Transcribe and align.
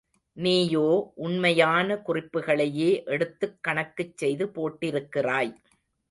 நீயோ, 0.37 0.85
உண்மையான 1.15 2.01
குறிப்புகளையே 2.07 3.05
எடுத்துக் 3.05 3.59
கணக்குச் 3.67 4.17
செய்து 4.17 4.45
போட்டிருக்கிறாய். 4.47 5.51